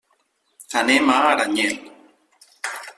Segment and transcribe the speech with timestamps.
[0.81, 1.77] Anem a Aranyel.